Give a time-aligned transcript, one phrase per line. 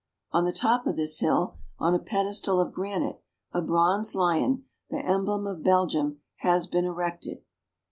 [0.31, 4.97] On the top of this hill, on a pedestal of granite, a bronze lion, the
[4.97, 7.43] emblem of Belgium, has been erected.